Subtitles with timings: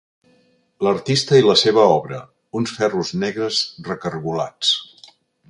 [0.85, 2.21] L'artista i la seva obra,
[2.61, 3.61] uns ferros negres
[3.91, 4.75] recargolats.